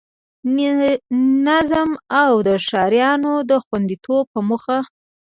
[1.47, 1.89] نظم
[2.21, 4.79] او د ښاريانو د خوندیتوب په موخه